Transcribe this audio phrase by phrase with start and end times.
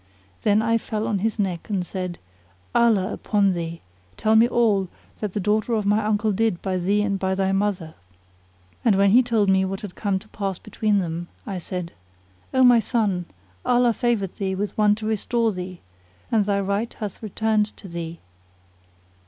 [0.41, 2.17] Then I fell on his neck and said,
[2.73, 3.81] "Allah upon thee,
[4.17, 4.87] tell me all
[5.19, 7.93] that the daughter of my uncle did by thee and by thy mother."
[8.83, 11.93] And when he told me what had come to pass between them I said,"
[12.51, 13.25] O my son,
[13.63, 15.81] Allah favoured thee with one to restore thee,
[16.31, 18.21] and thy right hath returned to thee."